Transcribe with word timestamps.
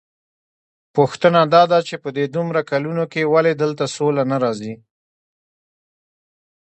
پوښتنه 0.95 1.41
داده 1.55 1.79
چې 1.87 1.95
په 2.03 2.09
دې 2.17 2.25
دومره 2.35 2.61
کلونو 2.71 3.03
کې 3.11 3.29
ولې 3.33 3.53
دلته 3.61 3.85
سوله 3.95 4.23
نه 4.31 4.37
راځي؟ 4.43 4.73